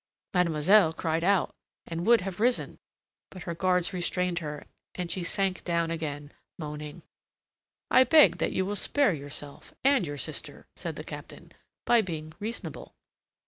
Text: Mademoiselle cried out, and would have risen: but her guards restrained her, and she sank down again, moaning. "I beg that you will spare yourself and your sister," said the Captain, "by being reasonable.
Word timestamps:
Mademoiselle 0.33 0.91
cried 0.93 1.23
out, 1.23 1.53
and 1.85 2.07
would 2.07 2.21
have 2.21 2.39
risen: 2.39 2.79
but 3.29 3.43
her 3.43 3.53
guards 3.53 3.93
restrained 3.93 4.39
her, 4.39 4.65
and 4.95 5.11
she 5.11 5.23
sank 5.23 5.63
down 5.63 5.91
again, 5.91 6.31
moaning. 6.57 7.03
"I 7.91 8.05
beg 8.05 8.39
that 8.39 8.51
you 8.51 8.65
will 8.65 8.75
spare 8.75 9.13
yourself 9.13 9.75
and 9.83 10.07
your 10.07 10.17
sister," 10.17 10.65
said 10.75 10.95
the 10.95 11.03
Captain, 11.03 11.51
"by 11.85 12.01
being 12.01 12.33
reasonable. 12.39 12.95